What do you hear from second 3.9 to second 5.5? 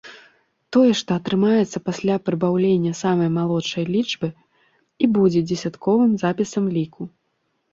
лічбы, і будзе